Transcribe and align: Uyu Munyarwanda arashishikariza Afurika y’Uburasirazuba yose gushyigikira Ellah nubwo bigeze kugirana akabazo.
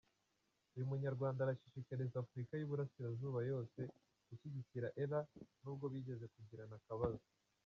Uyu 0.75 0.89
Munyarwanda 0.91 1.39
arashishikariza 1.43 2.15
Afurika 2.23 2.53
y’Uburasirazuba 2.55 3.39
yose 3.51 3.79
gushyigikira 4.27 4.87
Ellah 5.03 5.25
nubwo 5.61 5.85
bigeze 5.93 6.25
kugirana 6.35 6.75
akabazo. 6.81 7.25